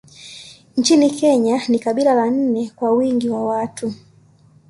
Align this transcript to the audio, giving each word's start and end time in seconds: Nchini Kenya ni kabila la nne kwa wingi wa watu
Nchini 0.77 1.09
Kenya 1.09 1.61
ni 1.67 1.79
kabila 1.79 2.13
la 2.13 2.29
nne 2.29 2.71
kwa 2.75 2.91
wingi 2.91 3.29
wa 3.29 3.45
watu 3.45 3.93